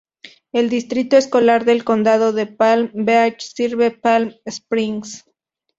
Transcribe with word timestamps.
El 0.51 0.71
Distrito 0.71 1.15
Escolar 1.15 1.63
del 1.63 1.83
Condado 1.83 2.33
de 2.33 2.47
Palm 2.47 2.89
Beach 2.95 3.39
sirve 3.53 3.91
Palm 3.91 4.33
Springs. 4.49 5.25